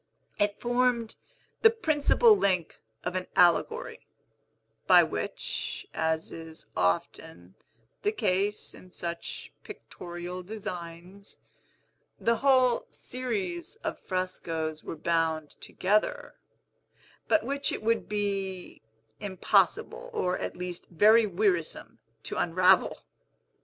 It 0.39 0.59
formed 0.59 1.15
the 1.61 1.69
principal 1.69 2.35
link 2.35 2.81
of 3.03 3.15
an 3.15 3.27
allegory, 3.35 4.07
by 4.87 5.03
which 5.03 5.85
(as 5.93 6.31
is 6.31 6.65
often 6.75 7.53
the 8.01 8.11
case 8.11 8.73
in 8.73 8.89
such 8.89 9.53
pictorial 9.63 10.41
designs) 10.41 11.37
the 12.19 12.37
whole 12.37 12.87
series 12.89 13.75
of 13.83 13.99
frescos 13.99 14.83
were 14.83 14.95
bound 14.95 15.51
together, 15.61 16.33
but 17.27 17.43
which 17.43 17.71
it 17.71 17.83
would 17.83 18.09
be 18.09 18.81
impossible, 19.19 20.09
or, 20.13 20.35
at 20.39 20.57
least, 20.57 20.87
very 20.87 21.27
wearisome, 21.27 21.99
to 22.23 22.37
unravel. 22.37 23.03